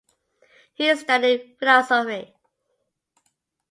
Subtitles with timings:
[0.73, 2.33] He studied philosophy.